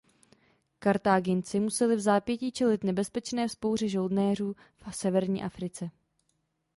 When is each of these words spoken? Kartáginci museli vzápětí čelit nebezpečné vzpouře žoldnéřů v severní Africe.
Kartáginci 0.79 1.59
museli 1.59 1.95
vzápětí 1.95 2.51
čelit 2.51 2.83
nebezpečné 2.83 3.47
vzpouře 3.47 3.87
žoldnéřů 3.89 4.55
v 4.89 4.95
severní 4.95 5.43
Africe. 5.43 5.89